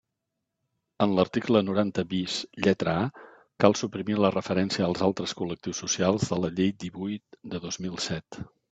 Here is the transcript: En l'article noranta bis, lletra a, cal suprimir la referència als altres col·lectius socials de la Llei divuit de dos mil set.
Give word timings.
En 1.05 1.11
l'article 1.17 1.61
noranta 1.67 2.05
bis, 2.13 2.37
lletra 2.67 2.95
a, 3.03 3.27
cal 3.65 3.77
suprimir 3.83 4.19
la 4.25 4.33
referència 4.39 4.89
als 4.89 5.07
altres 5.11 5.39
col·lectius 5.43 5.85
socials 5.87 6.29
de 6.33 6.45
la 6.47 6.55
Llei 6.59 6.77
divuit 6.87 7.43
de 7.55 7.67
dos 7.71 7.85
mil 7.89 8.05
set. 8.11 8.47